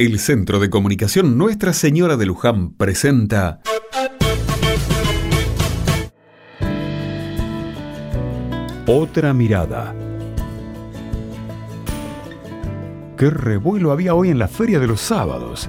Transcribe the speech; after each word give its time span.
El 0.00 0.20
Centro 0.20 0.60
de 0.60 0.70
Comunicación 0.70 1.36
Nuestra 1.36 1.72
Señora 1.72 2.16
de 2.16 2.24
Luján 2.24 2.70
presenta 2.70 3.60
Otra 8.86 9.34
mirada. 9.34 9.96
Qué 13.16 13.28
revuelo 13.28 13.90
había 13.90 14.14
hoy 14.14 14.28
en 14.28 14.38
la 14.38 14.46
feria 14.46 14.78
de 14.78 14.86
los 14.86 15.00
sábados. 15.00 15.68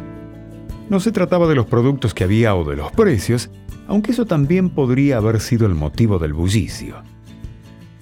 No 0.92 1.00
se 1.00 1.12
trataba 1.12 1.48
de 1.48 1.56
los 1.56 1.66
productos 1.66 2.14
que 2.14 2.26
había 2.26 2.54
o 2.54 2.64
de 2.70 2.76
los 2.76 2.92
precios, 2.92 3.50
aunque 3.88 4.12
eso 4.12 4.28
también 4.28 4.70
podría 4.70 5.18
haber 5.18 5.40
sido 5.40 5.66
el 5.66 5.74
motivo 5.74 6.20
del 6.20 6.34
bullicio. 6.34 7.02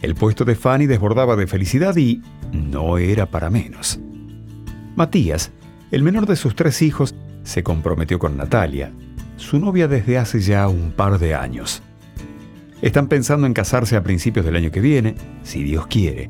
El 0.02 0.16
puesto 0.16 0.44
de 0.44 0.56
Fanny 0.56 0.88
desbordaba 0.88 1.38
de 1.38 1.48
felicidad 1.48 1.96
y 1.96 2.22
no 2.52 2.98
era 2.98 3.28
para 3.28 3.50
menos. 3.50 4.02
Matías, 4.98 5.54
el 5.92 6.04
menor 6.04 6.26
de 6.26 6.36
sus 6.36 6.56
tres 6.56 6.82
hijos 6.82 7.16
se 7.44 7.64
comprometió 7.64 8.20
con 8.20 8.36
Natalia, 8.36 8.92
su 9.38 9.60
novia 9.60 9.88
desde 9.88 10.18
hace 10.18 10.42
ya 10.42 10.68
un 10.68 10.92
par 10.92 11.18
de 11.20 11.34
años. 11.34 11.82
Están 12.82 13.08
pensando 13.08 13.48
en 13.48 13.54
casarse 13.54 13.96
a 13.96 14.04
principios 14.04 14.46
del 14.46 14.56
año 14.56 14.72
que 14.72 14.82
viene, 14.82 15.16
si 15.44 15.64
Dios 15.64 15.88
quiere. 15.88 16.30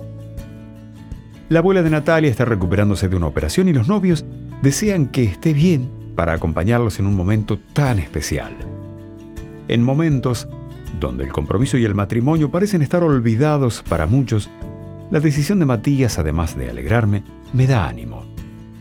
La 1.50 1.60
abuela 1.60 1.82
de 1.82 1.90
Natalia 1.90 2.30
está 2.30 2.46
recuperándose 2.46 3.10
de 3.10 3.16
una 3.16 3.28
operación 3.28 3.68
y 3.68 3.74
los 3.74 3.88
novios 3.88 4.26
desean 4.62 5.08
que 5.08 5.24
esté 5.24 5.54
bien 5.54 5.90
para 6.16 6.34
acompañarlos 6.34 7.00
en 7.00 7.08
un 7.08 7.16
momento 7.16 7.58
tan 7.74 8.00
especial. 8.00 8.54
En 9.68 9.84
momentos 9.84 10.48
donde 11.00 11.24
el 11.24 11.32
compromiso 11.32 11.78
y 11.78 11.86
el 11.86 11.96
matrimonio 11.96 12.52
parecen 12.52 12.82
estar 12.82 13.04
olvidados 13.04 13.84
para 13.88 14.06
muchos, 14.06 14.50
la 15.10 15.20
decisión 15.20 15.60
de 15.60 15.66
Matías, 15.66 16.20
además 16.20 16.58
de 16.58 16.70
alegrarme, 16.70 17.24
me 17.54 17.66
da 17.66 17.88
ánimo. 17.88 18.27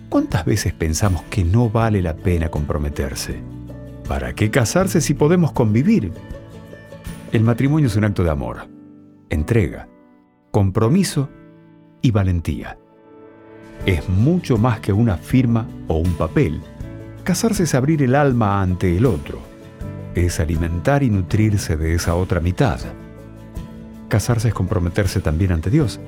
¿Cuántas 0.09 0.45
veces 0.45 0.73
pensamos 0.73 1.23
que 1.30 1.45
no 1.45 1.69
vale 1.69 2.01
la 2.01 2.14
pena 2.14 2.48
comprometerse? 2.48 3.41
¿Para 4.09 4.34
qué 4.34 4.51
casarse 4.51 5.01
si 5.01 5.14
podemos 5.14 5.50
convivir? 5.50 6.12
El 7.33 7.42
matrimonio 7.42 7.89
es 7.89 7.97
un 7.97 8.05
acto 8.05 8.22
de 8.22 8.31
amor, 8.31 8.69
entrega, 9.31 9.89
compromiso 10.53 11.28
y 12.03 12.12
valentía. 12.12 12.78
Es 13.84 14.08
mucho 14.08 14.56
más 14.58 14.78
que 14.78 14.92
una 14.92 15.16
firma 15.16 15.66
o 15.89 15.97
un 15.97 16.14
papel. 16.14 16.61
Casarse 17.25 17.64
es 17.64 17.75
abrir 17.75 18.03
el 18.03 18.14
alma 18.14 18.62
ante 18.62 18.97
el 18.97 19.06
otro. 19.06 19.41
Es 20.14 20.38
alimentar 20.38 21.03
y 21.03 21.11
nutrirse 21.11 21.77
de 21.77 21.94
esa 21.94 22.14
otra 22.14 22.41
mitad. 22.41 22.78
Casarse 24.09 24.48
es 24.48 24.55
comprometerse 24.55 25.20
también 25.20 25.50
ante 25.50 25.69
Dios, 25.69 26.00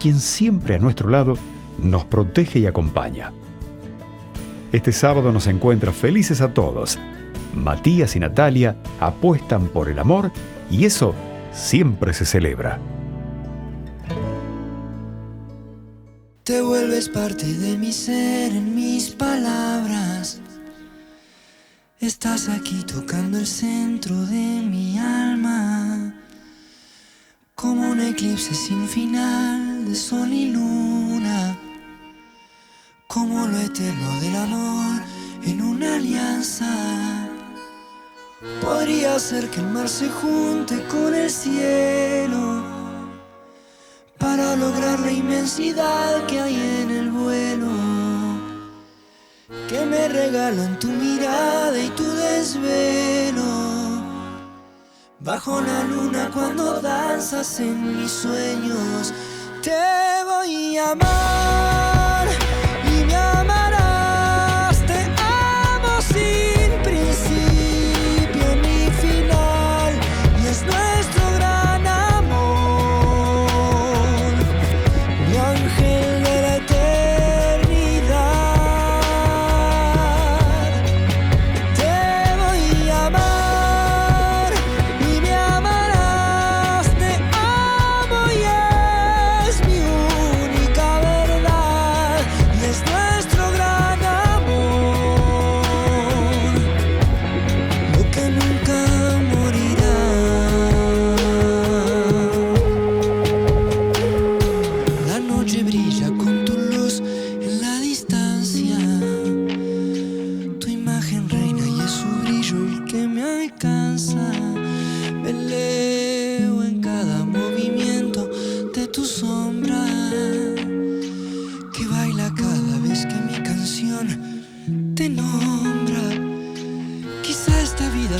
quien 0.00 0.18
siempre 0.20 0.74
a 0.74 0.78
nuestro 0.78 1.10
lado 1.10 1.36
nos 1.78 2.04
protege 2.04 2.60
y 2.60 2.66
acompaña. 2.66 3.32
Este 4.72 4.92
sábado 4.92 5.32
nos 5.32 5.46
encuentra 5.46 5.92
felices 5.92 6.40
a 6.40 6.52
todos. 6.52 6.98
Matías 7.54 8.16
y 8.16 8.20
Natalia 8.20 8.76
apuestan 9.00 9.68
por 9.68 9.88
el 9.88 9.98
amor 9.98 10.30
y 10.70 10.84
eso 10.84 11.14
siempre 11.52 12.12
se 12.12 12.26
celebra. 12.26 12.78
Te 16.42 16.60
vuelves 16.62 17.08
parte 17.08 17.46
de 17.46 17.76
mi 17.78 17.92
ser 17.92 18.52
en 18.52 18.74
mis 18.74 19.10
palabras. 19.10 20.40
Estás 21.98 22.48
aquí 22.48 22.84
tocando 22.84 23.38
el 23.38 23.46
centro 23.46 24.14
de 24.26 24.62
mi 24.62 24.98
alma. 24.98 26.14
Como 27.54 27.88
un 27.90 28.00
eclipse 28.00 28.54
sin 28.54 28.86
final 28.86 29.86
de 29.86 29.94
sol 29.94 30.30
y 30.32 30.50
luna 30.52 31.56
como 33.16 33.46
lo 33.46 33.56
eterno 33.56 34.20
del 34.20 34.36
amor 34.36 35.00
en 35.42 35.62
una 35.62 35.94
alianza. 35.94 36.70
Podría 38.60 39.18
ser 39.18 39.48
que 39.48 39.60
el 39.60 39.68
mar 39.68 39.88
se 39.88 40.10
junte 40.10 40.84
con 40.84 41.14
el 41.14 41.30
cielo 41.30 42.62
para 44.18 44.54
lograr 44.56 45.00
la 45.00 45.10
inmensidad 45.10 46.26
que 46.26 46.40
hay 46.42 46.56
en 46.82 46.90
el 46.90 47.10
vuelo. 47.10 47.72
Que 49.66 49.86
me 49.86 50.08
regalan 50.08 50.78
tu 50.78 50.88
mirada 50.88 51.78
y 51.78 51.88
tu 52.00 52.04
desvelo. 52.04 53.50
Bajo 55.20 55.62
la 55.62 55.84
luna 55.84 56.30
cuando 56.34 56.82
danzas 56.82 57.60
en 57.60 57.96
mis 57.96 58.10
sueños, 58.10 59.14
te 59.62 59.72
voy 60.26 60.76
a 60.76 60.90
amar. 60.90 61.85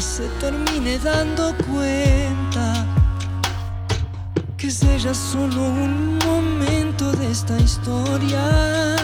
Se 0.01 0.29
termine 0.41 0.99
dando 0.99 1.55
cuenta 1.71 2.87
que 4.57 4.67
ella 4.67 5.15
solo 5.15 5.63
un 5.63 6.19
momento 6.19 7.13
de 7.13 7.31
esta 7.31 7.59
historia. 7.59 8.97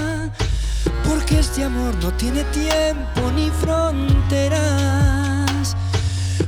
Porque 1.08 1.38
este 1.38 1.64
amor 1.64 1.94
no 2.03 2.10
tiene 2.12 2.44
tiempo 2.44 3.30
ni 3.34 3.48
fronteras. 3.50 4.56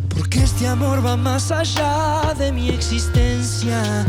Porque 0.09 0.43
este 0.43 0.66
amor 0.66 1.05
va 1.05 1.16
más 1.16 1.50
allá 1.50 2.34
de 2.37 2.53
mi 2.53 2.69
existencia. 2.69 4.05